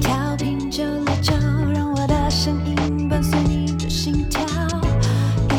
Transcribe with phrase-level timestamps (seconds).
[0.00, 1.32] 调频九六九，
[1.74, 4.40] 让我的声音伴随你的心跳，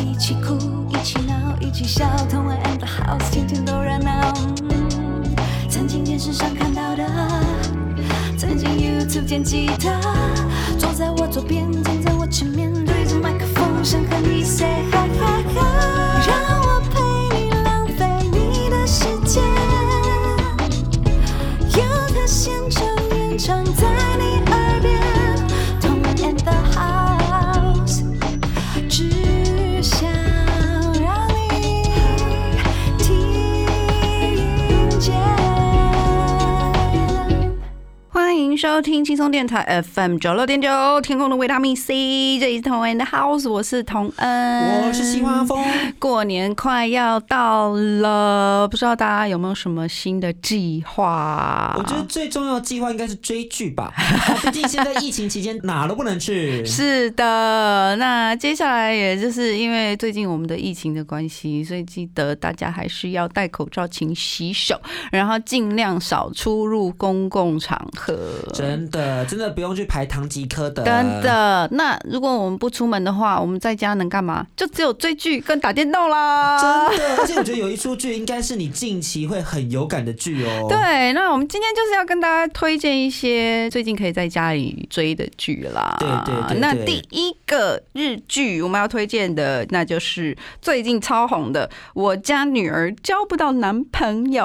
[0.00, 0.56] 一起哭，
[0.90, 4.32] 一起闹，一起笑，同玩 and the house，天天都热闹。
[5.68, 7.06] 曾经电视上看到的，
[8.36, 9.90] 曾经 YouTube 见吉他，
[38.76, 45.64] 收听轻松电台 FM 九六点九，天空的维他命 C，这里是同恩的 House，我是童恩，我是西瓜风，
[45.98, 51.74] 过年快要到了，不知道大家有没有什么新的计划？
[51.78, 53.94] 我觉得最重要的计划应该是追剧吧，
[54.44, 56.62] 毕竟现在疫情期间哪都不能去。
[56.66, 64.78] 是的，那接下来也就是因为最近我们的疫情的关系，所以记得大家还是要戴口罩、勤洗手，
[65.10, 68.14] 然后尽量少出入公共场合。
[68.66, 70.82] 真的，真的不用去排唐吉诃德。
[70.84, 74.46] 真的，那如果我们不出门的话，我们在家能干嘛？
[74.56, 76.58] 就只有追剧跟打电动啦。
[76.60, 80.66] 真的，而且我觉得有一出剧应该是你近期会很有感的剧哦。
[80.68, 85.96] 对，那我们今天就是要跟大家推荐一些最近可以在家里追的剧啦。
[85.98, 94.44] 对对对对那第一个日剧我们要推荐的，那就是最近超红的《我家女儿交不到男朋友》。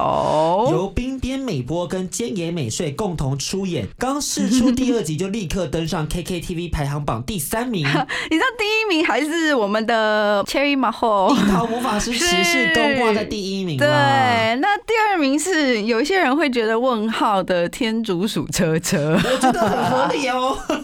[0.72, 7.86] 由冰边美波跟菅野美穗共同出演，刚试出第二集就立刻登上 KKTV 排行榜第三名，
[8.30, 11.30] 《你知道第一名还是我们的 Cherry Maho。
[11.36, 20.58] 樱桃魔法师骑士都挂在第一名对。，那第二名是有一些人会觉得问号的天竺鼠车车，我觉得很合理哦。
[20.68, 20.78] 我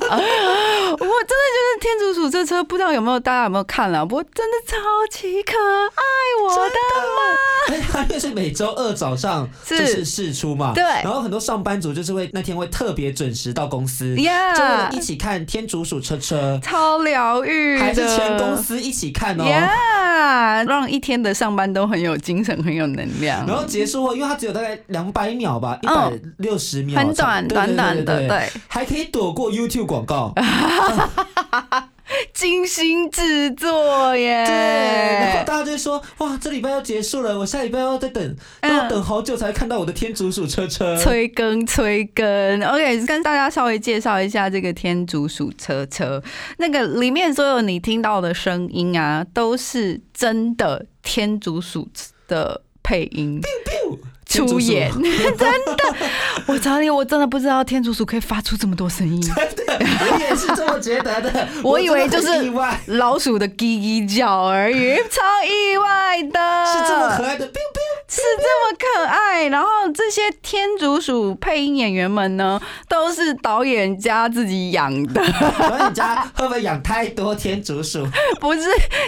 [0.97, 4.77] 真的觉得天竺鼠车车不知道有没有大家有没有看了、不过真的超
[5.11, 6.03] 级可爱，
[6.43, 6.75] 我的
[7.15, 7.75] 妈！
[7.75, 19.43] 哎，它 因为是每周二早上是就是试出嘛，对然后很多上班族就是会那天会特别准时到公司，就一起看天竺鼠车车，超疗愈，还是全公司一起看哦。
[19.43, 23.43] 呀让一天的上班都很有精神，很有能量。
[23.47, 30.31] 然后结束后，因为它只有大概两百秒吧，一百六十秒，嗯很短短短的，对，还可以躲过 YouTube 广告，
[32.33, 34.45] 精心制作耶。
[34.45, 38.77] 对，然后大家就会说，哇，这礼拜要结束了，我下礼拜要再等，嗯。
[38.77, 40.95] 要等好久才看到我的天竺鼠车车。
[40.97, 42.25] 催更催更
[42.63, 46.21] ，OK，跟大家稍微介绍一下这个天竺鼠车车，
[46.57, 51.87] 那个里面所有你听到的声音啊，都是真的天竺鼠
[52.27, 53.41] 的配音
[54.27, 54.91] 出演，
[55.37, 55.95] 真的，
[56.47, 62.51] 我找你，我真的不知道天竺鼠可以发出这么多声音，我也是这么觉得的， 我以为就是
[62.87, 67.45] 老鼠的叽叽叫而已，超意外的，是这么可爱的。
[67.47, 67.87] Biu biu。
[68.09, 75.21] 是这么可爱，然后这些天竺鼠配音演员们呢，都是导演家自己养的，
[75.59, 78.07] 然后你家会不会养太多天竺鼠？
[78.39, 78.61] 不是，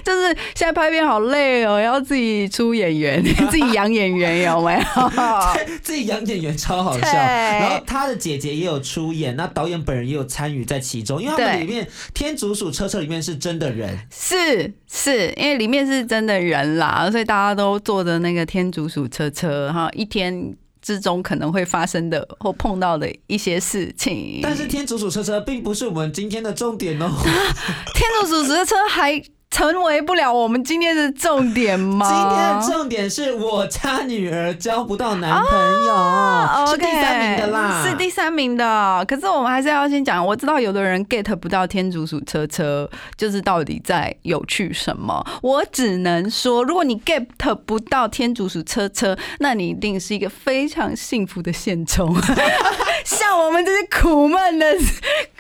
[0.04, 5.09] 就是现在拍片好累哦，要自己出演员，自己养演员，有没有？
[5.82, 7.08] 自己养演员超好笑。
[7.12, 20.56] 然后他的姐姐也有出演，那导演本人也有参与在其中，因为他们对里面天竺鼠车车里面是真的人，是是，因为里面是真的人啦，所以大家都坐着那个天竺鼠车车哈，一天。
[20.82, 27.12] 之中可能会发生的或碰到的一些事情，但是天竺鼠车车并不是我们今天的重点哦。
[27.94, 32.08] 天竺鼠车车还成为不了我们今天的重点吗？
[32.08, 37.84] 今天的重点是我家女儿交不到男朋友，哦是第三名的啦。
[37.84, 39.04] 是第三名的。
[39.08, 45.26] 可是我们还是要先讲，我知道有的人 get 不到天竺鼠车车，就是到底在有趣什么。
[45.42, 47.26] 我只能说，如果你 get
[47.66, 52.16] 不到天竺鼠车车，那你一定是一个非常幸福的现充。
[53.04, 54.78] 像我们这些苦闷的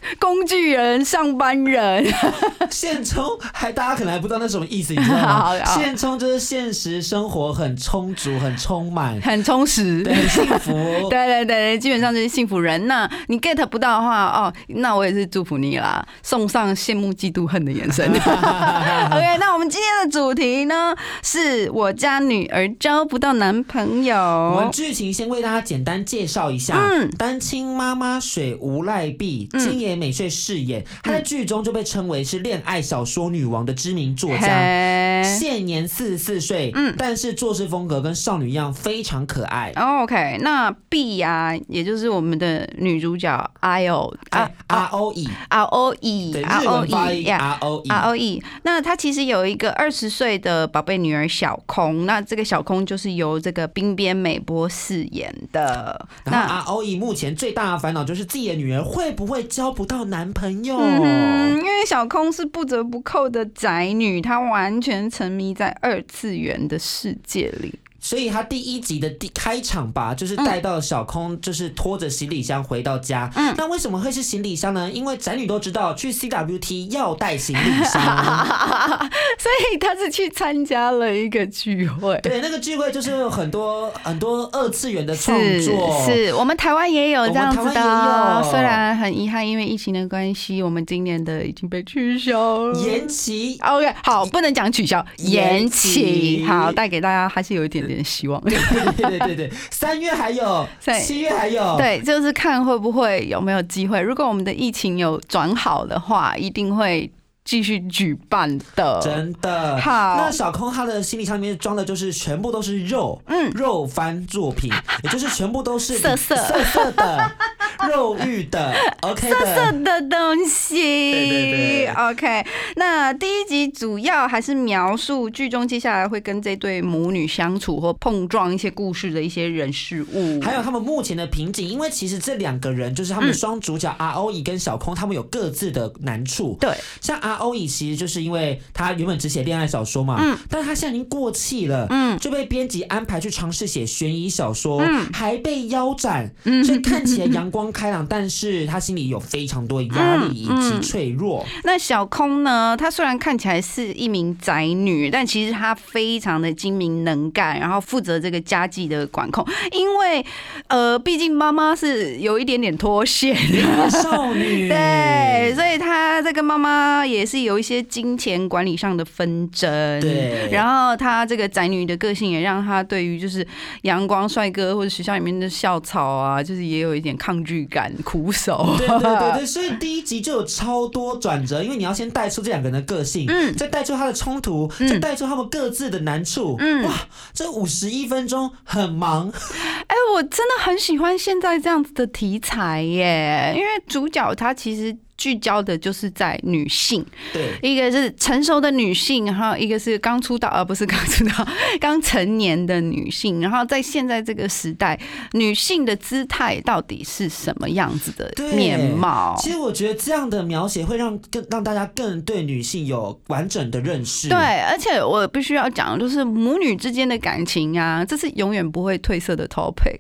[0.20, 2.06] 工具人、上班人，
[2.70, 3.24] 现充
[3.54, 5.60] 还大家可能还不知道那什么意思，你知道好吗？
[5.66, 10.04] 好现充就是现实生活很充足、很充满、很充实。
[10.04, 10.74] 对，很幸福。
[11.10, 12.88] 对对对，基本上就是幸福人。
[12.88, 18.06] 那你 get 不到的话，哦，那我也是祝福你啦，送上羡慕、嫉妒、恨的眼神。
[18.10, 24.72] OK，那我们今天的主题呢，是我家女儿交不到男朋友我们。
[24.72, 26.76] 剧情先为大家简单介绍一下。
[26.78, 34.48] 嗯单亲妈妈水无赖碧，今野美穗饰演，她在剧中就被称为是恋爱小说女王的知名作家。
[34.48, 39.72] 嘿现年四十四岁，嗯但是做事风格跟少女一样，非常可爱。
[39.76, 47.12] 哦 OK，那 B 呀、也就是我们的女主角 I O 啊哎 R O E，R O E 对，R 日 O 文发
[47.12, 47.90] E 音呀 R O E。
[47.90, 56.08] R O E，那她其实有一个二十岁的宝贝女儿小空，那这个小空就是由这个冰边美波饰演的。
[56.26, 60.78] 那 R O E 目前最大的烦恼就是自己的女儿会不会交不到男朋友。
[60.78, 67.80] 嗯，因为小空是不折不扣的宅女，她完全沉迷在二次元的世界里。
[68.00, 73.30] 所以他第一集的第开场吧，就是带到小空，就是拖着行李箱回到家。
[73.36, 74.90] 嗯那为什么会是行李箱呢？
[74.92, 78.00] 因为宅女都知道，去 CWT 要带行李箱。
[79.38, 82.20] 所以他是去参加了一个聚会。
[82.24, 86.04] 对，那个聚会就是有很多很多二次元的创作。
[86.06, 92.80] 是，我们台湾也有这样子的虽然很遗憾，因为疫情的关系，我们今年的已经被取消了。
[92.80, 93.58] 延期。
[93.62, 95.70] OK，好，不能讲取消，延延。
[95.70, 98.42] 期好，带给大家还是有一点点希望。
[98.42, 98.58] 对
[98.94, 100.68] 对对对，三月还有，
[101.04, 101.78] 七月还有。
[101.78, 104.00] 对，就是看会不会有没有机会。
[104.00, 107.10] 如果我们的疫情有转好的话，一定会
[107.50, 109.00] 继续举办的。
[109.02, 109.76] 真的。
[109.80, 114.72] 好那小空他的行李箱里面装的就是全部都是肉，嗯肉番作品，
[115.04, 117.32] 也就是全部都是色色色色的、
[117.90, 119.72] 肉欲的，OK 色色。
[119.84, 120.76] 的东西。
[120.80, 130.40] 对对对 OK，那第一集主要还是描述剧中接下来会跟这对母女相处或碰撞一些故事的一些人事物。
[130.42, 136.56] 还有他们目前的瓶颈，因为其实这两个人就是他们的双主角 R O E 跟小空，他们有各自的难处。
[136.60, 151.46] 对，像 R O E 其实就是因为他原本只写恋爱小说嘛，嗯但是他现在已经过气了，嗯就被编辑安排去尝试写悬疑小说，嗯还被腰斩，嗯所以看起来阳光开朗，但是他心里有非常多的压力以嗯及脆弱。
[151.64, 152.76] 那小空呢？
[152.78, 159.46] 她虽然看起来是一名宅女，但其实她非常的精明能干，然后负责这个家计的管控。
[159.72, 160.26] 因为
[160.68, 163.90] 呃，毕竟妈妈是有一点点脱线的。
[163.90, 169.70] 少女， 对，所以她在跟妈妈也是有一些金钱管理上的纷争。
[170.02, 173.46] 对然后他这个宅女的个性也让她对于就是
[173.84, 178.76] 阳光帅哥或者学校里面的校草啊，就是也有一点抗拒感、苦手。
[178.78, 186.56] 对对对对， 所以第一集就有超多转折，因为你要先带出这两个人的个性，嗯再带出他的冲突，嗯再带出他们各自的难处。
[186.60, 186.94] 嗯哇，
[187.34, 189.30] 这五十一分钟很忙，
[189.88, 197.50] 哎，我真的很喜欢现在这样子的题材耶，因为主角他其实聚焦的就是在女性，对。
[197.62, 201.46] 一个是成熟的女性，然后一个是刚出道，而不是刚出道，
[201.82, 203.42] 刚成年的女性。
[203.42, 204.98] 然后在现在这个时代，
[205.34, 209.36] 女性的姿态到底是什么样子的面貌？
[209.38, 214.30] 其实我觉得这样的描写会让更让大家更对女性有完整的认识。
[214.30, 220.00] 对，而且我必须要讲，就是母女之间的感情啊，这是永远不会褪色的 topic。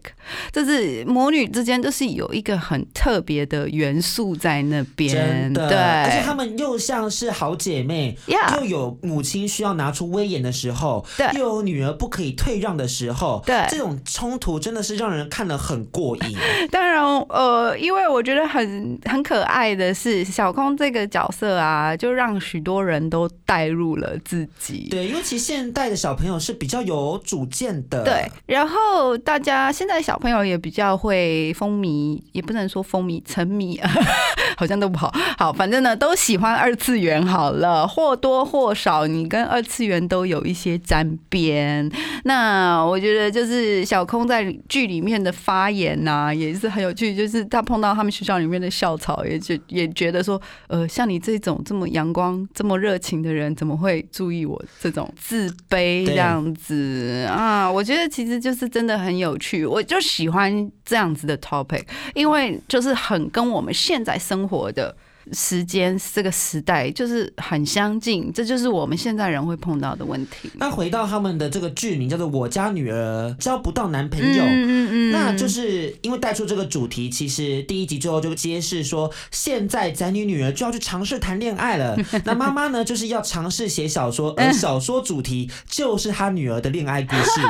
[0.54, 5.08] 这是母女之间，就是有一个很特别的元素在那边。
[5.11, 8.17] 真的，对，而且她们又像是好姐妹
[8.57, 11.27] 又有母亲需要拿出威严的时候，对。
[11.33, 13.65] 又有女儿不可以退让的时候，对。
[13.69, 16.38] 这种冲突真的是让人看了很过瘾。
[16.71, 24.88] 当然，呃，因为我觉得很很可爱的是小空这个角色啊，就让许多人都带入了自己。
[24.89, 33.79] 对，尤其现代的小朋友是比较有主见的，对，然后大家现在小朋友也比较会风靡，也不能说风靡，沉迷，
[34.57, 35.12] 好像都不好。
[35.38, 41.89] 好，反正呢，都喜欢二次元好了，或多或少你跟二次元都有一些沾边。
[42.25, 57.72] 那我觉得就是小空在剧里面的发言呐、也是很有趣，就是他碰到他们学校里面的校草，也觉也觉得说，呃，像你这种这么阳光、这么热情的人，怎么会注意我这种自卑这样子啊？
[57.72, 64.96] 我觉得其实就是真的很有趣，我就喜欢这样子的 topic，因为就是很跟我们现在生活的。
[65.33, 70.50] 时间这个时代就是很相近，这就是我们现在人会碰到的问题。
[70.55, 74.43] 那回到他们的这个剧名叫做《我家女儿交不到男朋友》。
[74.48, 81.98] 嗯嗯那就是因为带出这个主题，其实第一集最后就揭示说，现在宅女女儿就要去尝试谈恋爱了。
[82.25, 87.41] 那妈妈呢，就是要尝试写小说，而小说主题就是她女儿的恋爱故事。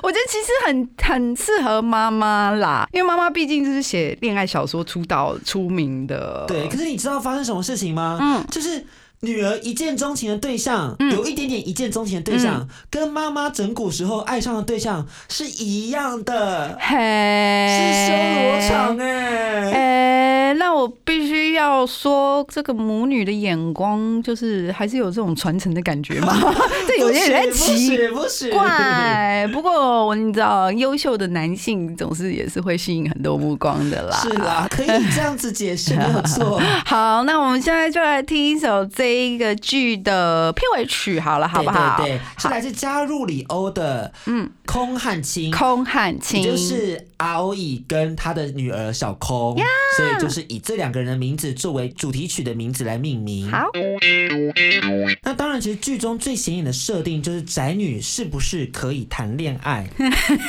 [0.00, 6.44] 我觉得其实很很适合妈妈啦，因为妈妈毕竟就是写恋爱小说出道出名的。
[6.46, 8.18] 对，可是你知道发生什么事情吗？
[8.20, 8.84] 嗯就是。
[9.20, 18.12] 女儿一见钟情的对象，嗯有一点点一见钟情的对象，跟妈妈整蛊时候爱上的对象是一样的，嘿，是修
[18.44, 26.36] 罗场哎、哎、那我必须要说，这个母女的眼光就是还是有这种传承的感觉嘛，
[26.86, 27.98] 这有点奇
[28.52, 29.48] 怪。
[29.52, 34.16] 不过我你知道，优秀的男性总是也是会吸引很多目光的啦。
[34.18, 36.60] 是啦，可以这样子解释，没有错。
[36.86, 41.96] 好，那我们现在就来听一首这一个剧的片尾曲，好了，好不好？
[41.98, 45.50] 对对对，是来自加入里欧的，嗯，空汉卿。
[45.50, 49.56] 空汉也卿就是阿欧乙跟他的女儿小空
[49.96, 53.50] 所以就是以这两个人的名字作为主题曲的名字来命名。
[53.50, 53.66] 好，
[55.22, 59.88] 那当然，其实剧中最显眼的设定就是宅女是不是可以谈恋爱？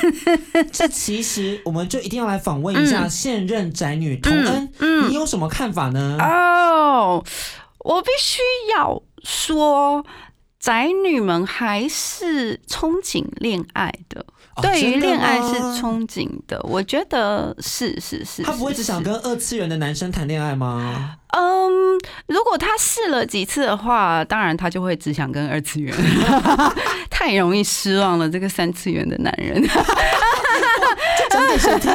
[0.72, 4.70] 这其实我们就一定要来访问一下现任宅女童恩，
[5.10, 6.18] 你有什么看法呢？
[6.20, 7.24] 哦，
[7.90, 8.40] 我必须
[8.76, 10.06] 要说，
[10.60, 14.24] 宅女们还是憧憬恋爱的。
[14.56, 18.44] 哦对于真的恋爱是憧憬的，我觉得是是是。
[18.44, 21.16] 他不会只想跟二次元的男生谈恋爱吗？
[21.30, 25.96] 嗯，如果他试了几次的话，当然他就会只想跟二次元，
[27.10, 28.30] 太容易失望了。
[28.30, 29.66] 这个三次元的男人。
[31.32, 31.92] 讲给谁听？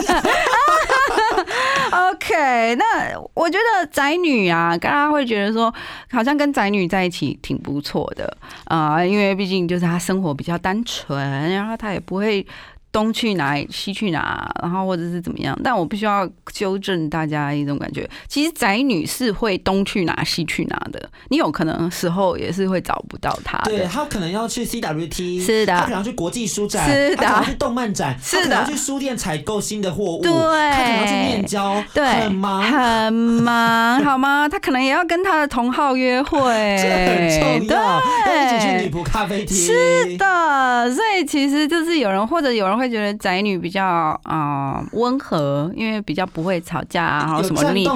[2.14, 5.74] OK，那我觉得宅女啊，大家会觉得说，
[6.10, 12.46] 好像跟宅女在一起挺不错的啊、因为毕竟就是她生活比较单纯，然后她也不会。
[12.94, 15.58] 东去哪西去哪，然后或者是怎么样？
[15.64, 24.04] 但我必须要纠正大家一种感觉，其实宅女是会东去哪西去哪的，你有可能时候也是会找不到她对她。
[24.04, 25.74] 可能要去 CWT，是的。
[25.74, 28.42] 她可能要去国际书展，是的她可能要去动漫展，是的。
[28.42, 30.32] 她可能要去书店采购新的货物，对。
[30.32, 34.48] 她可能要去面交，对，很忙，很忙，好吗？
[34.48, 36.40] 她可能也要跟她的同号约会，
[36.80, 38.34] 这很重要，对。
[38.36, 47.88] 要一起去女仆咖啡厅，是的，所以其实就是有人或者有人会觉得宅女比较啊、呃温和，因为比较不会吵架啊，然后什么你，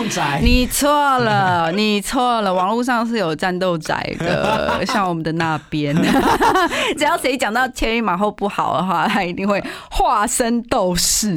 [0.42, 5.94] 你错了， 你错了，网络上是有战斗宅的，像我们的那边，
[6.96, 11.36] 只要谁讲到前一马后不好的话，他一定会化身斗士。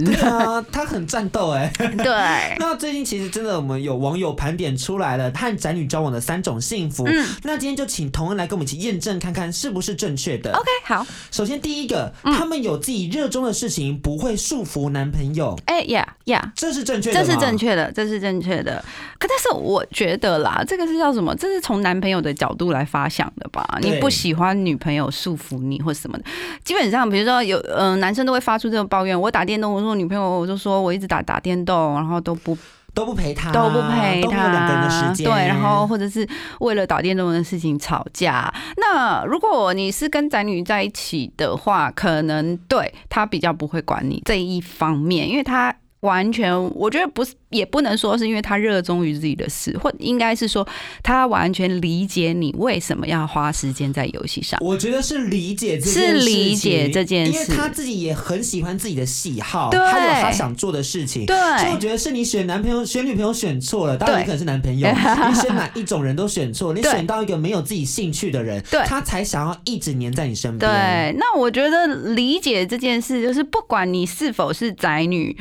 [0.72, 1.72] 他很战斗哎。
[1.98, 7.06] 对，那最近其实真的，我们有网友盘点出来了和宅女交往的三种幸福。
[7.08, 10.52] 嗯那今天就请同恩来跟我们一起验证看看是不是正确的。
[10.52, 16.52] OK，好，首先第一个，嗯他们有自己热衷的事情，不会束缚男朋友，哎呀呀。
[16.56, 17.24] 这是正确的。
[17.24, 18.84] 这是正确的，这是正确的。
[19.18, 21.36] 可但是我觉得啦，这个是叫什么？
[21.36, 23.80] 这是从男朋友的角度来发想的吧？
[23.82, 26.24] 你不喜欢女朋友束缚你或什么的，
[26.64, 29.20] 基本上比如说有呃男生都会发出这种抱怨。
[29.20, 32.58] 我打电动，我说女朋友，我就说我一直打打电动，然后都不
[32.94, 35.26] 都不陪他，都不陪都没有两个人的他，时间。
[35.26, 36.28] 对，然后或者是
[36.60, 38.54] 为了打电动的事情吵架。
[38.78, 45.76] 那如果你是跟宅女在一起的话，可能对他比较不会管你这一方面，因为他。
[46.02, 50.68] 完全，我觉得不是，也不能说是因为他热衷于自己的事，或应该是说
[51.04, 54.60] 他完全理解你为什么要花时间在游戏上。
[54.64, 61.26] 我觉得是理解这件是事情理解这件事因为他自己也很喜欢自己的喜好，对他有他想做的事情。
[61.26, 64.88] 对所以我觉得是你选男朋友、选女朋友选错了，当然你可能是男朋友，
[65.30, 70.72] 你选哪一种人都选错，你选到一个没有自己兴趣的人，对他才想要一直黏在你身边。
[70.72, 75.36] 对，那我觉得理解这件事，就是不管你是否是宅女、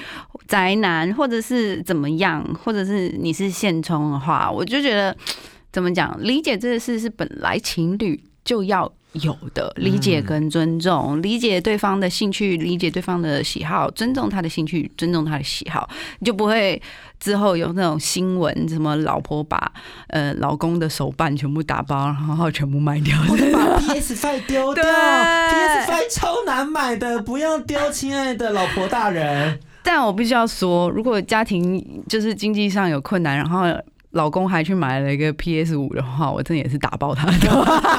[0.47, 5.16] 宅男，或者是怎么样，或者是你是现充的话，我就觉得
[5.73, 8.92] 怎么讲，理解这个事是本来情侣就要。
[9.14, 15.90] 有的理解跟尊重，理解对方的兴趣，理解对方的喜好，尊重他的兴趣，尊重他的喜好，
[16.21, 16.80] 你就不会
[17.19, 19.73] 之后有那种新闻，什么老婆把
[20.11, 29.59] 呃老公的手办全部打包，然后全部卖掉，或者 把 PS Five 丢掉，PS Five 超难买的，不要丢，亲爱的老婆大人。
[29.83, 33.65] 但我必须要说，如果家庭就是经济上有困难，然后
[34.12, 37.37] 老公还去买了一个 PS 五的话，我真的也是打爆他的。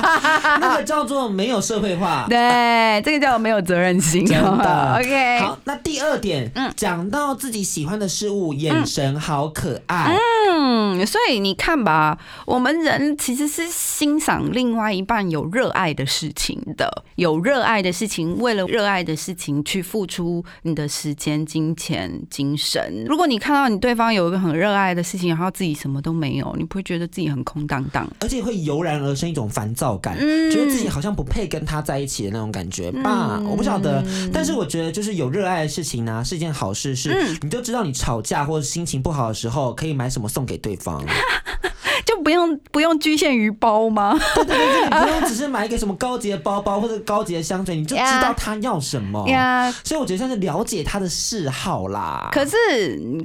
[0.59, 2.25] 那个叫做没有社会化。
[2.29, 4.25] 对，这个叫没有责任心。
[4.25, 10.17] 真的 OK，好，那第二点，嗯讲到自己喜欢的事物，眼神好可爱。
[10.49, 23.05] 嗯，所以你看吧，我们人其实是欣赏另外一半有热爱的事情的，有热爱的事情，为了热爱的事情去付出你的时间、金钱、精神。
[23.07, 28.09] 如果你看到你对方有一个很热爱的事情，然后自己什么都没有，你不会觉得自己很空荡荡？
[28.19, 33.39] 而且会油然而生一种烦躁感，嗯觉得自己好像不配跟他在一起的那种感觉吧。
[33.45, 34.03] 我不晓得，
[34.33, 41.03] 但是我觉得就是有热爱的事情呢、是一件好事，是、嗯你就知道你吵架或者心情不好的时候可以买什么送给对方。
[42.05, 44.17] 就不用不用局限于包吗？
[44.35, 49.25] 对对对，你不用只是买一个什么高级的包包或者高级的香水，你就知道他要什么。
[49.29, 52.29] 呀，所以我觉得像是了解他的嗜好啦。
[52.31, 52.57] 可是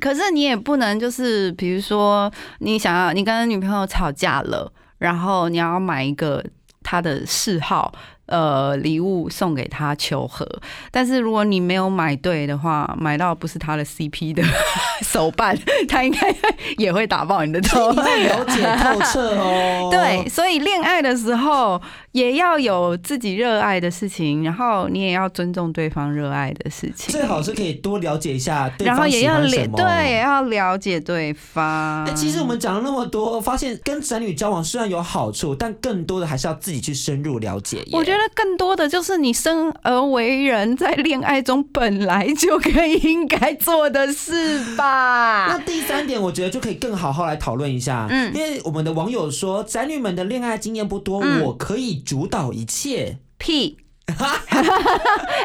[0.00, 6.45] 可是你也不能就是比如说你想要你跟女朋友吵架了，然后你要买一个
[6.83, 7.92] 他的嗜好。
[8.26, 10.47] 呃，礼物送给他求和，
[10.90, 14.42] 但是如果你没有买对的话，买到不是他的 CP 的
[15.02, 15.56] 手办，
[15.88, 16.35] 他应该
[16.78, 17.90] 也会打爆你的头。
[17.97, 19.88] 了解透彻哦。
[19.92, 21.80] 对，所以恋爱的时候
[22.12, 27.12] 也要有自己热爱的事情，然后你也要尊重对方热爱的事情。
[27.12, 29.47] 最好是可以多了解一下对然后也要了。
[29.49, 32.04] 对，也要了解对方。
[32.04, 37.88] 哎，其实我们讲了那么多，发现跟宅女交往虽然有好处，但更多的还是要自己去深入了解耶。
[37.92, 45.58] 我觉得更多的就是你生而为人，在恋爱中本来就可以应该做的事吧 那。
[45.58, 53.18] 第三点，我觉得就可以更好好来讨论一下，嗯因为我们的网友说，宅女们的恋爱经验不多，嗯我可以主导一切。
[53.38, 53.76] 屁！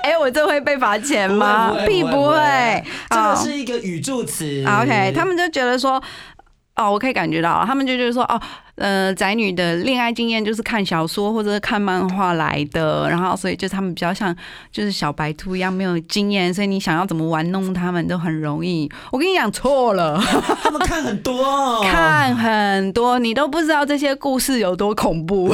[0.03, 2.83] 哎、我这会被罚钱吗屁不不会。
[3.09, 4.63] 这个是一个语助词。
[4.65, 6.01] 啊 OK，他们就觉得说，
[6.75, 8.39] 哦，我可以感觉到，他们就觉得说，哦，
[8.81, 14.35] 呃，宅女的恋爱经验就是看小说或者是看漫画来的，然后所以就他们比较像
[14.71, 18.91] 就是小白兔一样没有经验，所以你想要怎么玩弄他们都很容易。
[19.11, 20.19] 我跟你讲错了，
[20.63, 25.53] 他们 看很多、哦，看很多你都不知道这些故事有多恐怖，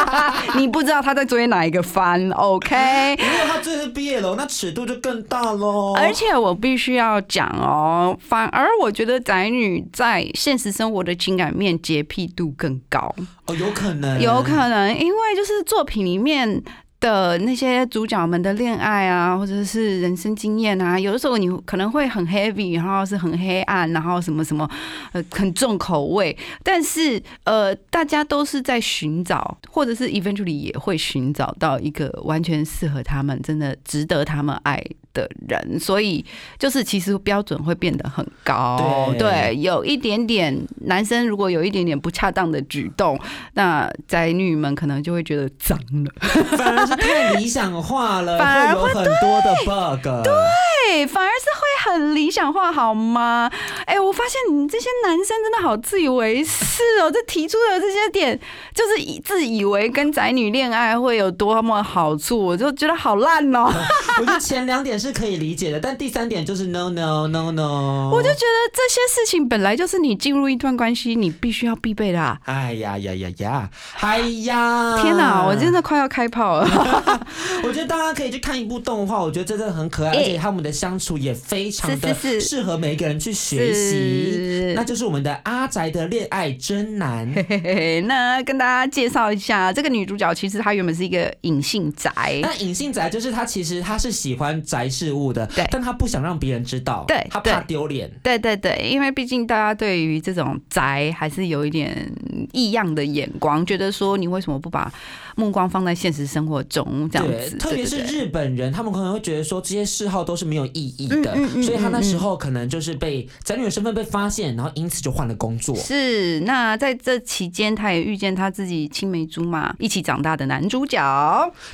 [0.56, 3.16] 你不知道他在追哪一个番，OK？
[3.18, 5.92] 如果他最后毕业了，那尺度就更大喽。
[5.96, 13.12] 而且我必须要讲哦，反而我觉得宅女在现实生活的情感面洁癖度更高，
[13.46, 16.62] 哦，有可能，有可能因为就是作品里面。
[17.02, 24.70] 的那些主角们的恋爱啊，或者是人生经验啊，有的时候你可能会很 heavy，然后是很黑暗，然后什么什么，
[25.10, 26.38] 呃，很重口味。
[26.62, 34.80] 但是呃，大家都是在寻找，或者是 eventually 也会寻找到一个完全适合他们、真的值得他们爱
[35.12, 35.78] 的人。
[35.80, 36.24] 所以
[36.58, 39.12] 就是其实标准会变得很高。
[39.18, 43.18] 对有一点点男生如果有一点点不恰当的举动，
[43.54, 46.12] 那宅女们可能就会觉得脏了。
[46.56, 50.24] 反而是太理想化了，反 而会有很多的 bug。
[50.24, 53.50] 对，反而是会很理想化，好吗？
[53.86, 58.38] 哎、我发现你这些男生真的好自以为是哦，这提出的这些点，
[58.74, 63.70] 就是以自以为跟宅女恋爱会有多么好处，我就觉得好烂哦。
[64.20, 68.10] 我觉得前两点是可以理解的，但第三点就是 no no no no。
[68.12, 72.38] 我就觉得这些事情本来就是你进入一段关系你必须要必备的、啊。
[72.44, 73.70] 哎呀呀呀呀！
[74.00, 75.02] 哎呀！
[75.02, 76.68] 天哪，我真的快要开炮了。
[77.64, 84.72] 我觉得大家可以去看一部动画，我觉得真的很可爱，而且他们的相处也非常的适合每一个人去学习。
[84.76, 87.30] 那就是我们的阿宅的恋爱真难。
[87.34, 92.12] 嘿嘿嘿，那跟大家介绍一下，这个女主角其实她原本是一个隐性宅，
[92.42, 98.10] 那隐性宅就是她其实她是喜欢宅事物的，对但他不想让别人知道，对他怕丢脸。
[98.22, 102.12] 对对对，因为毕竟大家对于这种宅还是有一点
[102.52, 104.92] 异样的眼光，觉得说你为什么不把
[105.36, 107.56] 目光放在现实生活中这样对，子？
[107.56, 115.74] 特别是日本人，他们可能会觉得说这些嗜好都是没有意义的，嗯嗯嗯所以他那时候可能就是被宅女的身份被发现，然后因此就换了工作。
[115.76, 121.00] 是，那在这期间，他也遇见他自己青梅竹马一起长大的男主角。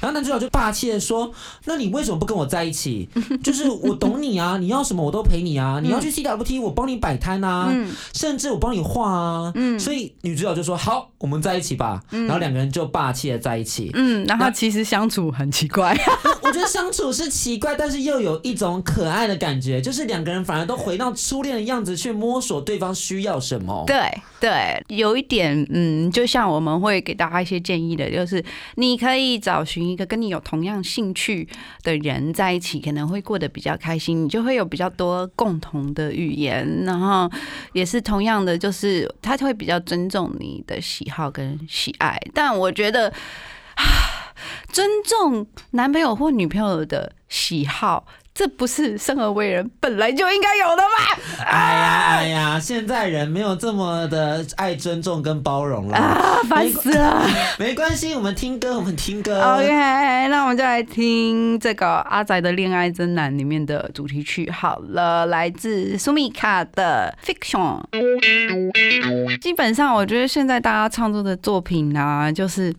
[0.01, 1.33] 然后男主角就霸气的说
[1.67, 3.08] ：“那你为什么不跟我在一起？
[3.43, 9.53] 就是我懂你啊，你要什么我都陪你啊，你要去 CWT 我帮你摆摊啊，嗯甚至我帮你画啊。
[9.55, 12.03] 嗯所以女主角就说：好，我们在一起吧。
[12.11, 13.91] 然后两个人就霸气的在一起。
[13.95, 15.97] 嗯，然后其实相处很奇怪。
[16.43, 23.85] 我觉得相处是奇怪，但是又有一种可爱的感觉，就是两个人反而都回到初恋的样子，去摸索对方需要什么。
[23.87, 23.97] 对
[24.41, 28.43] 对，有一点，嗯，就像我们会给大家一些建议的，就是
[28.77, 31.47] 你可以找寻一个跟你有同样兴趣
[31.83, 37.31] 的人在一起，可可能会过得比较开心，你就会有比较多共同的语言，然后
[37.73, 42.21] 也是同样的，就是他会比较尊重你的喜好跟喜爱。
[42.35, 43.13] 但我觉得，
[44.73, 48.05] 尊重男朋友或女朋友的喜好。
[48.39, 51.45] 这不是生而为人本来就应该有的吗？
[51.45, 55.97] 哎呀哎呀，现在人没有这么的爱尊重跟包容了。
[55.97, 57.27] 啊，烦死了！
[57.59, 59.43] 没关 系，我们听歌，我们听歌。
[59.43, 59.67] OK，
[60.29, 67.83] 那我们就来听这个阿仔的《恋爱真难》里面的主题曲好了，来自苏米卡的《Fiction》。
[69.41, 72.73] 基本上，我觉得现在大家创作的作品啊，就是。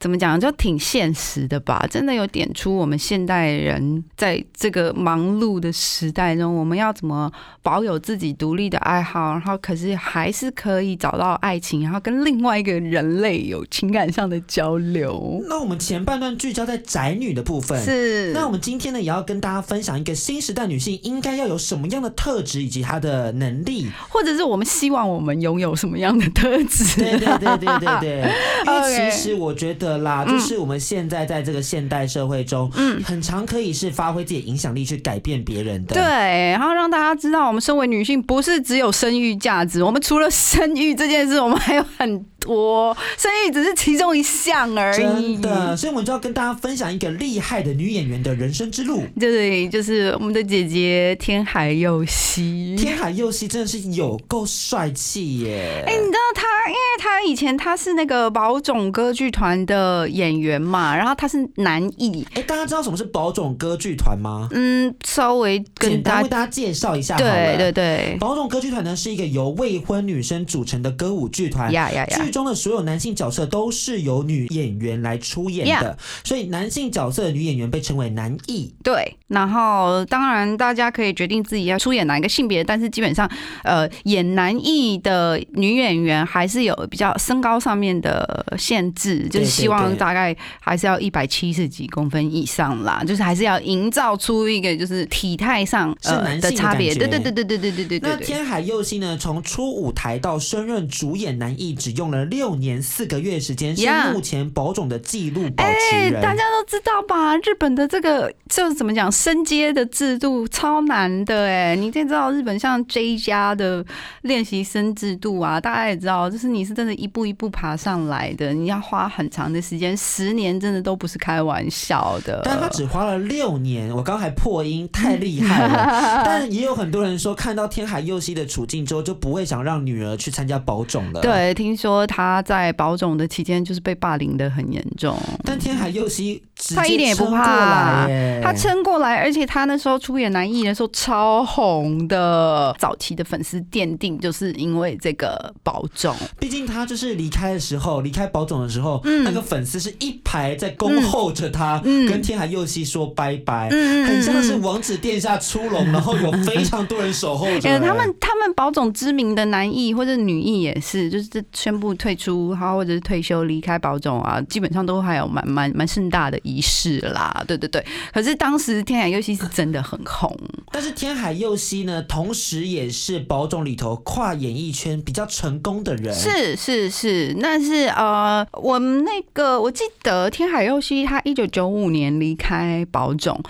[0.00, 1.84] 怎么讲，就挺现实的吧。
[1.90, 7.30] 真的有点出我们现代人在这个忙碌的时代中，我们要怎么
[7.62, 15.42] 保有自己独立的爱好，然后可是还是可以找到爱情，然后跟另外一个人类有情感上的交流。
[15.48, 23.88] 那我们前半段聚焦在宅女的部分，是，那我们今天呢，也要跟大家分享一个新时代女性应该要有什么样的特质以及她的能力。
[24.08, 27.00] 或者是我们希望我们拥有什么样的特质？
[27.00, 28.32] 对对对对对对，
[28.66, 35.94] 因为其实我觉得啦，嗯就是我们现在在这个现代社会中，嗯，很常可以是发挥自己的影响力去改变别人的。
[35.94, 45.40] 对，然后让大家知道，我们身为女性，不是只有生育价值，我们除了生育这件事，我们还有很多，生育只是其中一项而已真。
[45.40, 49.02] 的，所以我们就要跟大家分享一个厉害的女演员的人生之路。
[49.18, 52.74] 对，就是我们的姐姐天海佑希。
[52.76, 55.84] 天海佑希真的是有够帅气耶！
[55.86, 64.48] 哎、你知道她，因为她以前他是那个宝冢歌剧团的演员嘛，然后他是男艺，哎，大家知道什么是宝冢歌剧团吗？
[64.50, 67.16] 嗯，稍微跟简单大为大家介绍一下。
[67.16, 71.72] 对对对，宝冢歌剧团呢是一个由未婚女生组成的歌舞剧团。
[71.72, 78.74] 呀呀呀剧中的所有男性角色都是由女演员来出演的所以男性角色的女演员被称为男艺。
[78.82, 83.30] 对，然后当然大家可以决定自己要出演哪一个性别，但是基本上，
[83.62, 96.94] 呃，演男艺的女演员还是有比较身高上面的限制，就是希望大概还是要一百七十几公分以上啦，就是还是要营造出一个就是体态上是男性的的差别。
[96.94, 98.00] 对对对对对对对对。
[98.00, 106.10] 那天海佑希呢，从初舞台到升任主演男艺，只用了六年四个月时间，是目前宝冢的纪录保持。
[106.22, 107.36] 大家都知道吧？
[107.38, 113.84] 日本的这个就是怎么讲升阶的制度超难的哎，你知道日本像 J 家的
[114.22, 122.40] 练习生制度啊，大家也知道，就是你是真的一步一步爬上来的，你要花很长的时间，十年真的都不是开玩笑的。
[122.44, 126.22] 但他只花了六年，我刚还破音，太厉害了。
[126.24, 135.18] 但也有很多人说，看到天海佑希的处境之后，就不会想让女儿去参加保种了。，对，听说他在保种的期间就是被霸凌的很严重。
[135.42, 136.40] 但天海佑希
[136.74, 138.40] 他一点也不怕来耶。
[138.42, 167.44] 他撑过来，而且他那时候出演男艺的时候超红的，早期的粉丝奠定就是因为这个保总，毕竟他就是离开的时候，离开保总的时候，嗯那个粉丝是一排在恭候着他，嗯跟天海佑希说拜拜，嗯很像是王子殿下出笼，然后有非常多人守候着、呃，他们他们保总知名的男艺或者女艺也是，就是宣布退出，然后或者是退休离开保总啊，基本上都还有蛮蛮蛮盛大的仪式啦。
[167.46, 170.34] 对对对，可是当时天海佑希是真的很红，
[170.72, 176.14] 但是天海佑希呢，同时也是宝冢里头跨演艺圈比较成功的人。
[176.14, 183.42] 是是是，那是呃，我们那个我记得天海佑希他一九九五年离开保种。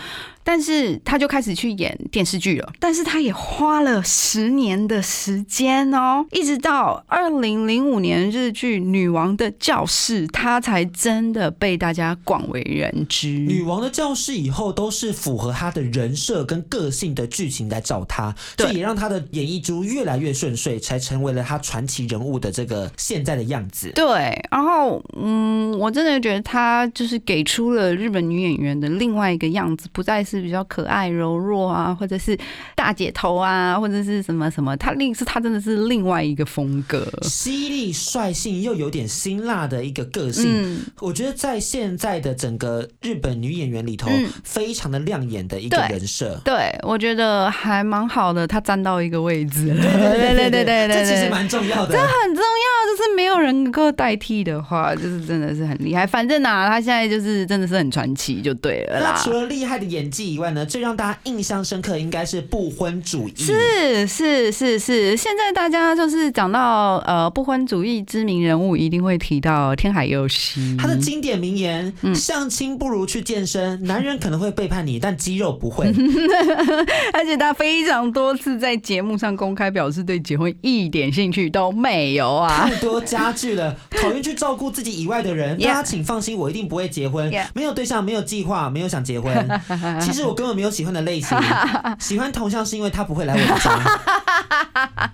[0.48, 13.28] 但是他就开始去演电视剧了，但是他也花了十年的时间哦，一直到二零零五年日剧《女王的教室》，他才真的被大家广为人知。
[13.28, 23.92] 女王的教室以后都是符合她的人设跟个性的剧情来找她，对所以也让她的演艺之路越来越顺遂，才成为了她传奇人物的这个现在的样子。
[23.94, 32.38] 对，然后嗯，我真的觉得她就是给出了日本女演员的另外一个样子，不再是比较可爱柔弱啊，或者是
[32.74, 37.06] 大姐头啊，或者是什么什么，她另是她真的是另外一个风格。
[37.22, 46.40] 犀利、率性又有点辛辣的一个个性，嗯，我觉得在现在的整个日本女演员里头，嗯非常的亮眼的一个人设。
[46.44, 49.98] 对，我觉得还蛮好的，她站到一个位置对。
[50.18, 51.92] 对对对对对这其实蛮重要的。
[51.92, 56.06] 这很重要，就是没有人能够代替的话，就是真的是很厉害。
[56.06, 59.30] 反正啊，她现在就是真的是很传奇，就对了啦除。
[59.32, 63.34] 了厉害的演技以外呢，最让大家印象深刻应该是不婚主义。
[63.36, 70.76] 是是是是，现在大家就是讲到呃不婚主义知名人物，一定会提到天海佑希。
[70.78, 73.82] 他的经典名言：“嗯相亲不如去健身。
[73.84, 75.86] 男人可能会背叛你，但肌肉不会。
[77.12, 82.68] 而且他非常多次在节目上公开表示对结婚一点兴趣都没有啊。
[82.68, 85.58] 太多家具了，讨厌去照顾自己以外的人。
[85.58, 89.32] 大家请放心，我一定不会结婚没有对象，没有计划，没有想结婚。
[90.00, 91.36] 其实我根本没有喜欢的类型，
[91.98, 93.78] 喜欢同乡是因为他不会来我的家。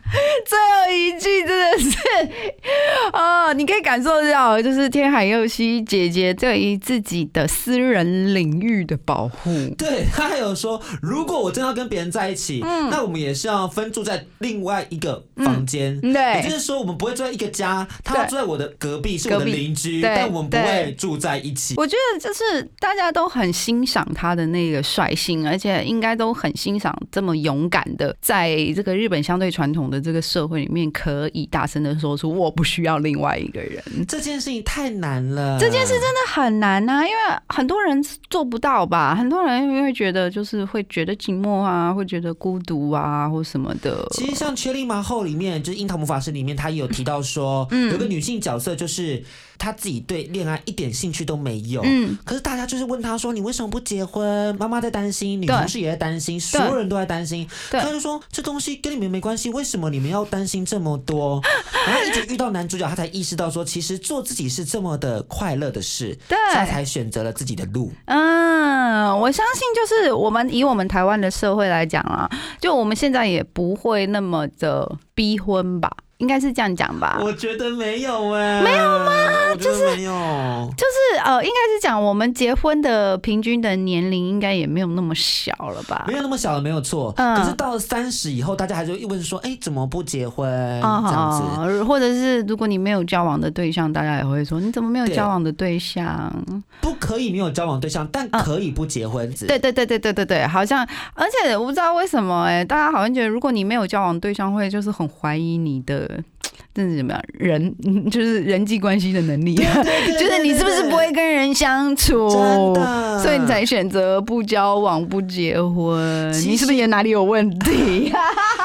[0.46, 1.96] 最后一句真的是，
[3.12, 9.50] 哦，你可以感受到，就是天海佑希姐姐对于自己的私人领域的保护。
[9.78, 15.98] 对他还有说，如果我真要跟别人在一起，嗯那我们也是要分住在另外一个房间。
[16.02, 21.74] 嗯对也就是说，我们不会住在一个家，他要住在我的隔壁，是我的邻居，对但我们不会住在一起。
[21.76, 33.82] 我觉得就是大家都很欣赏他的那个率性，而且应该都很欣赏这么勇敢的，在这个日本相对传统的这个社会里面，可以大声的说出我不需要另外一个人。
[34.06, 37.18] 这件事情太难了，这件事真的很难呐、因为
[37.48, 44.06] 很多人做不到吧，很多人因为觉得就是会觉得寂寞啊，会觉得孤独啊，或什么的。
[44.10, 49.22] 其实像《缺力麻后》里面，就是《樱桃魔法师》里面，他也有提到说，嗯有个女性角色就是
[49.58, 51.80] 她自己对恋爱一点兴趣都没有。
[51.84, 57.48] 嗯，可是大家就是问他说：“你为什么不结婚？”妈妈在担心，女同事也在担心，所有人都在担心。
[57.70, 61.40] 对她就说：“这东西跟你们没关系，为什么你们要担心这么多？”
[61.86, 67.92] 然后一直遇到男主角，他才意识到说，其实做自己是这么的快乐的事，对他才选择了自己的路。
[68.06, 72.28] 嗯，我相信就是我们以我们台湾的社会来讲啊，
[72.60, 75.90] 就我们现在也不会那么的逼婚吧，
[76.24, 77.18] 应该是这样讲吧。
[77.20, 79.12] 我觉得没有哎、没有吗？
[79.60, 80.12] 就是没有。
[80.74, 86.14] 就是呃，应该是讲我们结婚的平均的年龄应该也没有那么小了吧没？
[86.14, 87.12] 有那么小了，没有错。
[87.18, 90.48] 嗯可是到了三十以后，大家还是会问说：“哎、怎么不结婚？”
[90.80, 91.42] 这样子。
[91.60, 96.32] 啊，或者是如果你没有交往的对象，大家也会说你怎么没有交往的对象？
[96.80, 99.46] 不可以没有交往对象，但可以不结婚子。
[99.46, 106.13] 对对对对对对对，好像，而且我不知道为什么哎、大家好像觉得如果你没有交往对象，会就是很怀疑你的。
[106.74, 107.22] 这是怎么样？
[107.38, 109.54] 人嗯就是人际关系的能力，
[110.18, 112.28] 就是你是不是不会跟人相处？
[113.22, 116.32] 所以你才选择不交往、不结婚。
[116.46, 118.12] 你是不是也哪里有问题？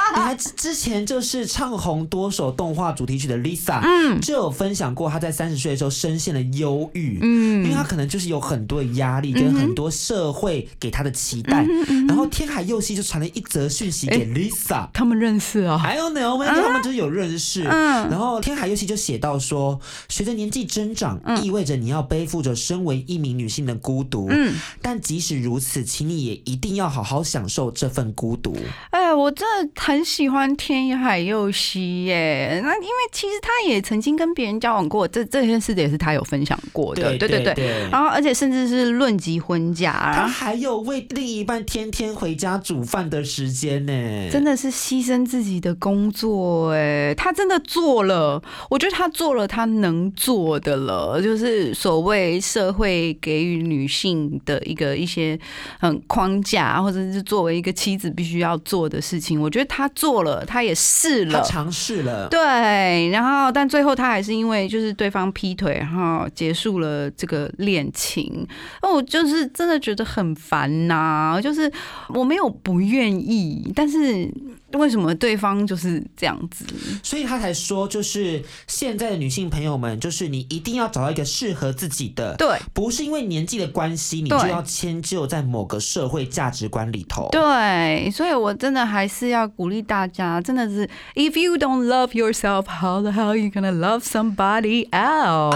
[0.16, 7.20] 你还之之前就是唱红多首动画主题曲的 Lisa，嗯就有分享过她在三十岁的时候深陷了忧郁。
[7.22, 11.66] 嗯因为她可能就是有很多的压力，跟很多社会给她的期待。
[11.88, 17.64] 嗯然后天海佑希就传了一则讯息给 Lisa，他们认识啊、I don't know，因为他们就是有认识。
[17.64, 24.28] 嗯然后天海佑希就写到说，随着年纪增长，意味着你要背负着身为一名女性的孤独。
[24.30, 28.56] 嗯，但即使如此，请你也一定要好好享受这份孤独。
[28.92, 32.60] 哎，我真的很喜欢天海佑希耶。
[32.64, 37.18] 那因为其实他也曾经跟别人交往过，这这件事也是他有分享过的。
[37.18, 37.90] 对对对对。
[37.92, 55.40] 然后，而且甚至是论及婚嫁，他还有为另一半天天回家煮饭的时间呢，真的是牺牲自己的工作，哎，他真的做了，我觉得他做了他能做的了，就是所谓社会给予女性的一个一些
[55.82, 61.40] 嗯框架，或者是作为一个妻子必须要做的事情，我觉得他做了，他也试了。
[61.40, 62.28] 他尝试了。
[62.30, 68.48] 对，然后但最后他还是因为就是对方劈腿，然后结束了这个恋情。
[68.82, 71.72] 那我就是真的觉得很烦呐、就是
[72.10, 74.30] 我没有不愿意，但是
[74.74, 76.66] 为什么对方就是这样子？
[77.04, 87.30] 所以他才说，就是现在的女性朋友们，就是你一定要找到一个适合自己的，对不是因为年纪的关系，你就要迁就在某个社会价值观里头。
[87.32, 95.50] 对，所以我真的还是要鼓励大家，真的是，If you don't love yourself, how the hell you gonna love somebody else？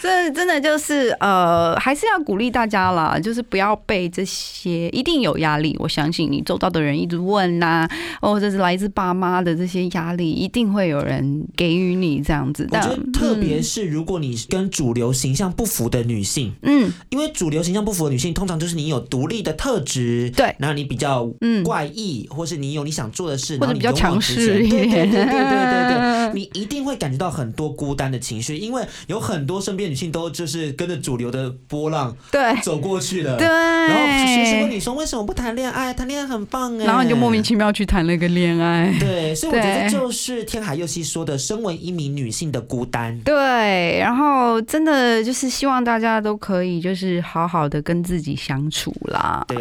[0.00, 5.76] 这 真的就是呃，还是要鼓励大家啦，就是不要被这些一定有压力。
[5.80, 7.88] 我相信你周遭的人一直问呐、
[8.20, 12.68] 或者是来自爸妈的这些压力，一定会有人给予你这样子。
[12.70, 35.92] 但我觉得特别是如果你跟主流形象不符的女性，嗯，因为主流形象不符的女性，通常就是你有独立的特质，对然后你比较嗯怪异，或是你有你想做的事，或者你勇往强势一对对对对对对对，你一定会感觉到很多孤单的情绪，因为有很多身边女性都就是跟着主流的波浪对走过去的，对，然后学生问你说为什么不谈恋爱？
[35.92, 38.94] 谈恋爱很棒哎，然后你就莫名其妙去谈了个恋爱。
[38.98, 43.18] 对，所以我觉得就是天海佑希说的，身为一名女性的孤单。
[43.20, 49.44] 对，然后真的就是希望大家都可以就是好好的跟自己相处啦。
[49.48, 49.56] 对，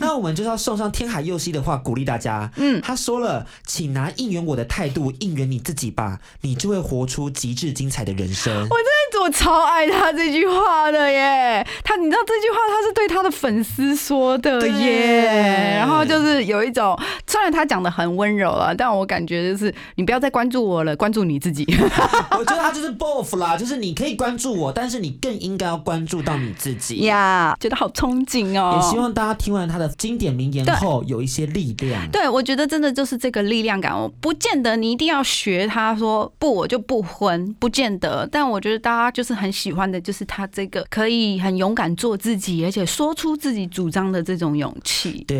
[0.00, 2.50] 那我们就是要送上天海佑希的话，鼓励大家。
[2.56, 8.52] 嗯他说了，请拿应援我的态度应援你自己吧，你就会活出极致精彩的人生。
[8.52, 8.68] 我真
[9.12, 11.64] 的我超爱他这句话的耶！
[11.84, 15.76] 他，你知道这句话他是对他的粉丝说的耶。
[15.78, 16.96] 然后就是就是有一种，
[17.26, 21.66] 虽然他讲的很温柔了，但我感觉就是你不要再关注我了，关注你自己。
[22.38, 26.98] 我觉得他就是 both 啦，就是你可以关注我，但是你更应该要关注到你自己。
[27.00, 28.80] 呀，觉得好憧憬哦。
[28.80, 32.08] 也希望大家听完他的经典名言后有一些力量。
[32.10, 38.28] 对，我觉得真的就是这个力量感，我不见得你一定要学他说不，我就不婚，不见得。
[38.30, 45.24] 但我觉得大家就是很喜欢的，就是他这个可以很勇敢做自己，而且说出自己主张的这种勇气。
[45.26, 45.38] 对，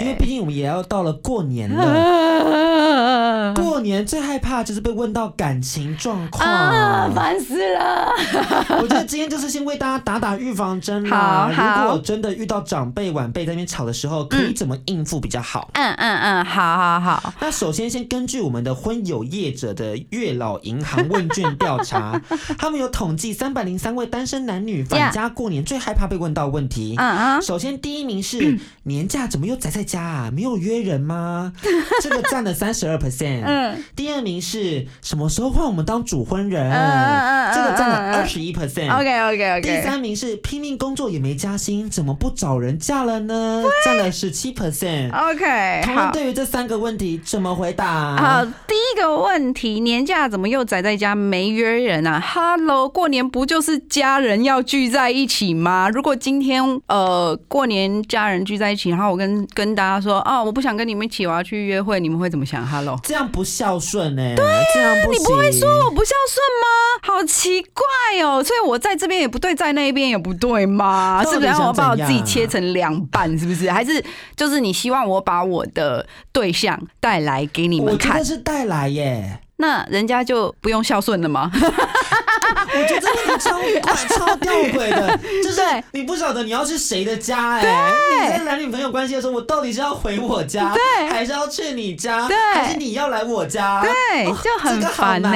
[0.00, 8.12] 因为毕竟我们也要到了过年了， 过年最害怕就是被问到感情状况，啊，烦死了。
[8.82, 11.50] 我觉得今天就是先为大家打打预防针啦。
[11.82, 15.70] 如果真的遇到长辈晚辈在那边吵的时候，可以怎么应付比较好？
[15.74, 17.32] 嗯嗯嗯，好好好。
[17.40, 22.20] 那首先先根据我们的婚友业者的月老银行问卷调查，
[22.58, 26.94] 他们有统计三百零三位单身男女返家过年最害怕被问到问题。
[26.98, 27.42] 嗯嗯。
[27.42, 30.30] 首先第一名是 年假怎么又宅在家啊？
[30.32, 31.52] 没有约人吗？
[32.00, 33.42] 这个占了三十二 percent。
[33.44, 33.84] 嗯。
[33.94, 36.70] 第二名是什么时候换我们当主婚人？
[36.72, 38.90] 嗯这个占了二十一 percent。
[38.94, 39.62] OK OK OK。
[39.62, 43.62] 第三名是拼命工作也没加薪，怎么不找人嫁了呢？
[43.84, 45.10] 占了十七 percent。
[45.12, 45.80] OK。
[45.82, 48.16] 他们对于这三个问题怎么回答？
[48.16, 55.88] 好，第一个问题，年假怎么又宅在家没约人啊？Hello，过年不就是家人要聚在一起吗？
[55.88, 64.36] 如果今天呃过年家人聚在一起，然后我跟跟大家说啊，我不想跟你们一起，我要去约会，你们会怎么想？Hello，这样不孝顺呢？
[64.36, 66.68] 对啊，你不会说我不孝顺吗？
[67.02, 67.84] 好奇怪
[68.22, 71.24] 哦，所以我在这边也不对，在那边也不对吗？
[71.28, 73.36] 是不是要我把我自己切成两半？
[73.36, 73.68] 是不是？
[73.70, 74.02] 还是
[74.36, 78.18] 就是你希望我把我的对象带来给你们看？
[78.18, 79.40] 我是带来耶。
[79.60, 81.50] 那人家就不用孝顺了吗？
[82.74, 85.60] 我觉得这个超怪、超吊诡的， 就是
[85.92, 87.92] 你不晓得你要去谁的家哎。
[88.22, 93.82] 你在男女朋友关系的时候，我到底是要回我家，对还是要去你家，对还是你要来我家？
[93.82, 95.30] 对，就很烦呢。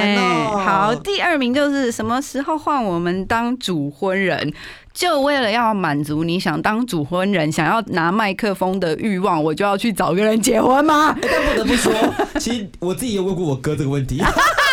[0.51, 4.53] 好，第二名就是什么时候换我们当主婚人？
[4.93, 11.17] 就为了要满足你想当主婚人、想要拿麦克风的欲望，我就要去找个人结婚吗？
[11.19, 11.91] 但不得不说，
[12.39, 14.21] 其实我自己也问过我哥这个问题。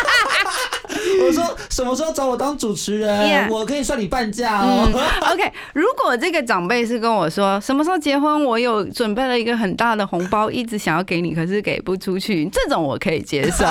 [1.21, 4.89] 我说什么时候找我当主持人，我可以算你半价哦。
[5.33, 13.65] OK，如果这个长辈是跟我说什么时候结婚，我有准备了一个很大的红包，一直想要给你，可是给不出去，这种我可以接受。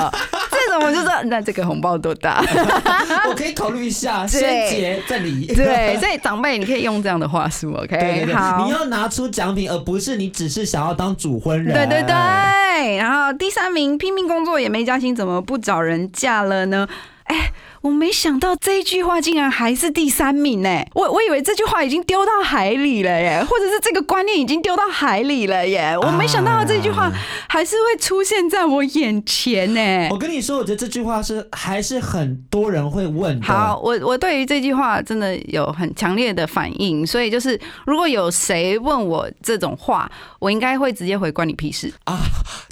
[0.70, 2.44] 这种我就说，那这个红包多大？
[3.28, 5.46] 我可以考虑一下，先结再离。
[5.46, 8.32] 对，所以长辈你可以用这样的话术，OK？
[8.32, 11.74] 好，你要拿出奖品，而不是你只是想要当主婚人。
[11.74, 12.96] 对对对。
[12.96, 16.86] 然后第三名拼命工作也没加薪，怎么不找人嫁了呢？
[17.30, 17.52] 哎。
[17.82, 20.68] 我没想到这一句话竟然还是第三名呢！
[20.94, 25.96] 我我以为这句话已经丢到海里了耶，或者是这个观念已经丢到海里了耶。
[25.96, 27.10] 我没想到这句话
[27.48, 30.08] 还是会出现在我眼前呢。
[30.10, 33.40] 我跟你说，我觉得这句话是还是很多人会问。
[33.40, 42.18] 好，我我对于这句话真的有很强烈的反应，所以就是如果有谁问我这种话，我应该会直接回关你屁事啊！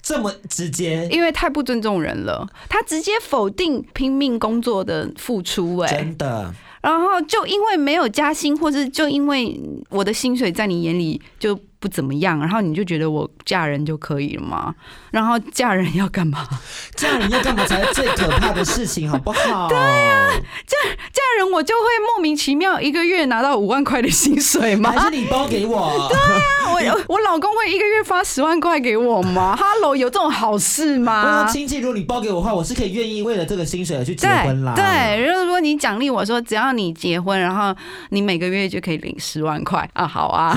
[0.02, 2.46] 这么直接，因为太不尊重人了。
[2.68, 4.97] 他直接否定拼命工作的。
[5.16, 6.54] 付出哎，真的。
[6.80, 11.58] 然后就因为没有加薪，或是就因为我的薪水在你眼里就。
[11.80, 14.74] 不怎么样，然后你就觉得我嫁人就可以了吗？
[15.10, 16.46] 然后嫁人要干嘛？
[16.96, 19.68] 嫁人要干嘛才是最可怕的事情，好不好？
[19.70, 20.28] 对呀，
[20.66, 20.76] 嫁
[21.12, 24.90] 嫁人我就会莫名其妙一个月拿到五万块的薪水吗？
[24.92, 26.08] 还是你包给我？
[26.74, 31.48] 对呀，我 我老公会一个月发十万块给我吗？Hello，有这种好事吗？
[31.50, 34.74] 亲戚，如果你包给我的话，我是可以愿意为了这个薪水而去结婚啦。
[34.74, 37.74] 对，如果说你奖励我说，只要你结婚，然后
[38.10, 40.56] 你每个月就可以领十万块啊，好啊。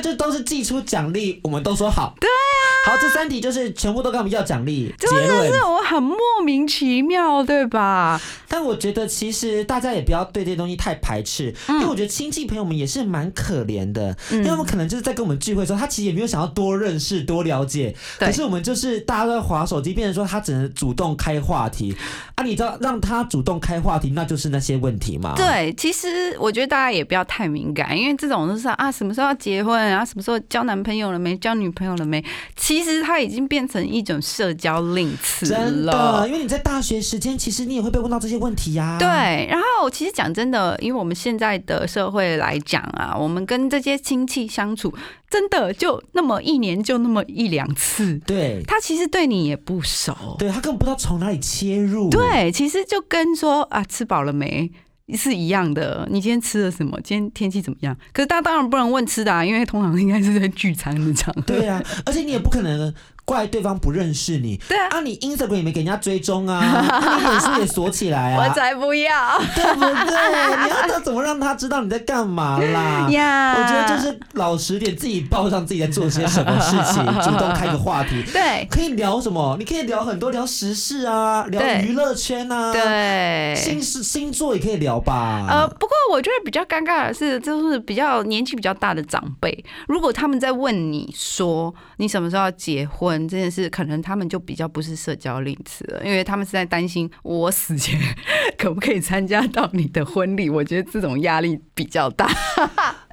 [0.00, 2.14] 就都是寄出奖励，我们都说好。
[2.20, 4.94] 对啊，好，这三题就是全部都跟我们要奖励。
[4.98, 8.20] 真的是我很莫名其妙，对吧？
[8.48, 21.94] 但我觉得其实大家也不要对这些东西太排斥，因为我觉得亲戚朋友们也是蛮可怜的，因为我们可能就是在跟我们聚会的时候，他其实也没有想要多认识、多了解，可是我们就是大家都在划手机，变成说他只能主动开话题
[22.34, 22.44] 啊。
[22.44, 25.34] 你知道让他主动开话题，那就是那些问题嘛。
[25.36, 32.24] 对，其实我觉得大家也不要太敏感，因为这种就是啊，什么时候要结婚啊，什么时候交男朋友了没，交女朋友了没，
[32.56, 35.58] 其实它已经变成一种社交令词了。
[35.58, 38.96] 真的，因为你在大学时间，其实你也会被问到这些问题呀。
[38.98, 39.08] 对，
[39.50, 44.94] 然后其实讲真的，因为我们现在的社会来讲啊，我们跟这些亲戚相处，
[45.28, 48.18] 真的就那么一年就那么一两次。
[48.26, 52.10] 对，他其实对你也不熟，对他根本不知道从哪里切入。
[52.10, 54.70] 对，其实就跟说啊，吃饱了没。
[55.16, 56.06] 是一样的。
[56.10, 56.98] 你今天吃了什么？
[57.02, 57.96] 今天天气怎么样？
[58.12, 61.42] 可是大家当然不能问吃的啊，因为通常应该是在聚餐的场合。
[61.42, 62.92] 对啊，而且你也不可能
[63.30, 64.56] 怪对方不认识你。
[64.68, 70.64] 对啊啊，你 Instagram 也没给人家追踪啊，啊 你脸书也锁起来啊，我才不要对不对？
[70.64, 73.06] 你要他怎么让他知道你在干嘛啦？
[73.10, 73.54] 呀！
[73.56, 78.24] 我觉得就是老实点，自己报上自己在做些什么事情，主动开个话题。
[78.32, 79.54] 对可以聊什么？
[79.60, 83.54] 你可以聊很多，聊时事啊，聊娱乐圈啊，，对。
[83.54, 85.46] 星星星座也可以聊吧。
[85.48, 97.98] 呃，不过我觉得比较尴尬的是，就是比较年纪比较大的长辈，如果他们在问你说你什么时候要结婚这件事，可能他们就比较不是社交令词了，因为他们是在担心我死前
[98.58, 100.50] 可不可以参加到你的婚礼。
[100.50, 102.28] 我觉得这种压力比较大。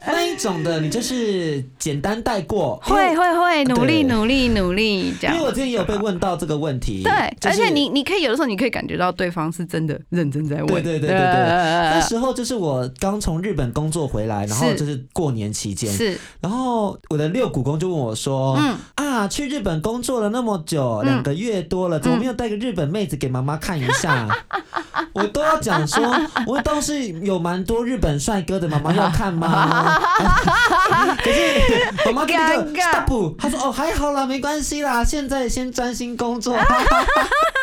[0.07, 5.47] 那一种的，你就是简单带过，会会会，努力努力努力这样因为。
[5.47, 10.67] 我之前也有被问到这个问题，对，就是而且你你可以有的时候你可以感觉到对方是真的认真在问。
[10.67, 24.27] 对对对对对呃那时候就是我刚从日本工作回来，然后就是过年期间，是然后我的六股公就问我说：“嗯啊，去日本工作了那么久，嗯两个月多了，怎么没有带个日本妹子给妈妈看一下？”
[25.13, 26.03] 我都要讲说，
[26.45, 29.96] 我倒是有蛮多日本帅哥的，妈妈要看吗？
[31.23, 31.39] 可是
[32.07, 36.57] 我妈跟那个 stop，他说：“哦，还好啦，没关系啦，现在先专心工作。”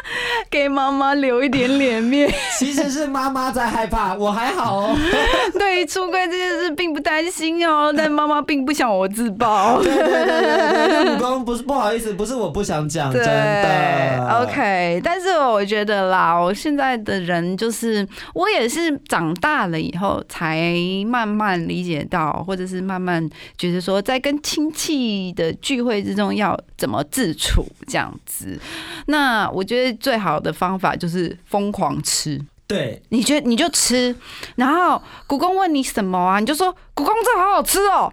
[0.50, 2.32] 给妈妈留一点脸面。
[2.58, 4.96] 其实是妈妈在害怕，我还好哦。
[5.58, 9.82] 对于出柜这件事并不担心哦， 但妈妈并不想我自爆。
[9.82, 14.42] 对对对对对，不是不好意思，不是我不想讲，真的。
[14.42, 20.74] ，OK，但是我觉得啦，我现在的人就是我也是长大了以后才
[21.06, 23.28] 慢慢理解到，或者是慢慢
[23.58, 28.58] 觉得说，在跟亲戚的聚会之中要怎么自处这样子。
[29.06, 32.40] 那我觉得最好的方法就是疯狂吃。
[32.66, 34.16] 对，你觉得你就吃，
[34.56, 38.10] 然后古公问你什么啊，你就说古公这好好吃哦。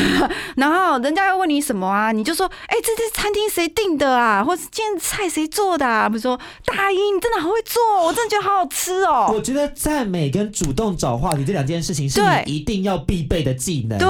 [0.56, 6.08] 然后人家要问你什么啊，你就说哎、这这餐厅谁订的啊，或是今天菜谁做的啊？
[6.08, 9.30] 比如说大姨你真的好会做，我真的觉得好好吃哦。
[9.34, 14.06] 我觉得赞美跟主动找话题这两件事情是你一定要必备的技能，对，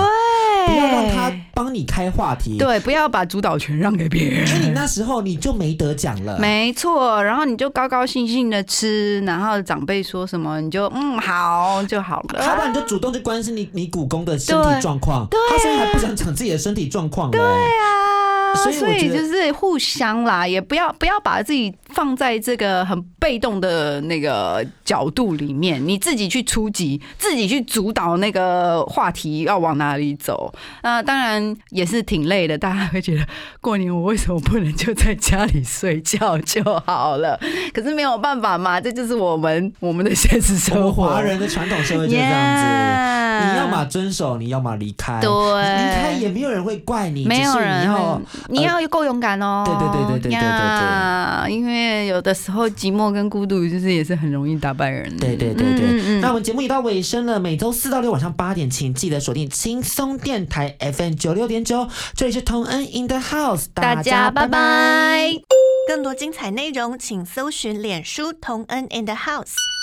[0.66, 4.48] 不要让他帮你开话题。，对，不要把主导权让给别人。
[4.48, 6.36] 因为你那时候你就没得讲了。
[6.40, 12.42] 没错，然后你就高高兴兴的吃，然后长辈说什么你就嗯好就好了。
[12.42, 17.30] 好吧你就主动去关心你你股公的身体状况，对他现在还不想讲自己的身体状况。
[17.30, 30.52] 对啊，所以就是互相啦，也不要不要把自己放在这个很被动的那个角度里面，你自己去出击，自己去主导那个话题要往哪里走。
[30.82, 33.24] 那当然也是挺累的，大家会觉得
[33.60, 37.38] 过年我为什么不能就在家里睡觉就好了？
[37.72, 41.08] 可是没有办法嘛，这就是我们 我们的现实生活。
[41.08, 42.64] 华人的传统社会就是这样子。
[42.64, 45.20] Yeah 你要么遵守，你要么离开。
[45.20, 49.64] 对离开也没有人会怪你，没有人你要会，你要够勇敢哦。
[49.66, 55.26] 对对对对对对对因为有的时候寂寞跟孤独，就是也是很容易打败人的。
[55.26, 65.32] 对对对对，嗯嗯那我们节目也到尾声了，每周四到六晚上八点，请记得锁定轻松电台 FM 九六点九，这里是同恩 in the house，大家拜拜。
[65.86, 69.73] 更多精彩内容，请搜寻脸书同恩 in the house。